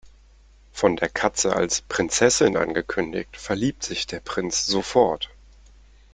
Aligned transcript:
Von 0.71 0.95
der 0.95 1.09
Katze 1.09 1.55
als 1.55 1.81
Prinzessin 1.83 2.57
angekündigt, 2.57 3.37
verliebt 3.37 3.83
sich 3.83 4.07
der 4.07 4.19
Prinz 4.19 4.65
sofort. 4.65 5.29